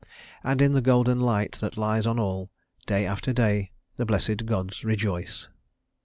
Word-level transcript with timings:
And 0.43 0.63
in 0.63 0.73
the 0.73 0.81
golden 0.81 1.19
light 1.19 1.59
that 1.61 1.77
lies 1.77 2.07
on 2.07 2.17
all 2.17 2.49
Day 2.87 3.05
after 3.05 3.33
day 3.33 3.69
the 3.97 4.05
blessed 4.07 4.47
gods 4.47 4.83
rejoice." 4.83 5.47